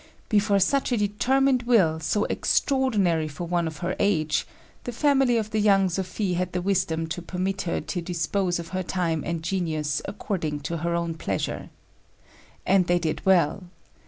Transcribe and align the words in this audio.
Before 0.29 0.57
such 0.57 0.91
a 0.91 0.97
determined 0.97 1.61
will, 1.61 1.99
so 1.99 2.23
extraordinary 2.23 3.27
for 3.27 3.45
one 3.45 3.67
of 3.67 3.77
her 3.85 3.95
age, 3.99 4.47
the 4.83 4.91
family 4.91 5.37
of 5.37 5.51
the 5.51 5.59
young 5.59 5.89
Sophie 5.89 6.33
had 6.33 6.53
the 6.53 6.61
wisdom 6.63 7.05
to 7.05 7.21
permit 7.21 7.61
her 7.69 7.79
to 7.81 8.01
dispose 8.01 8.57
of 8.57 8.69
her 8.69 8.81
time 8.81 9.21
and 9.23 9.43
genius 9.43 10.01
according 10.05 10.61
to 10.61 10.77
her 10.77 10.95
own 10.95 11.13
pleasure. 11.13 11.69
And 12.65 12.87
they 12.87 12.97
did 12.97 13.23
well. 13.27 13.65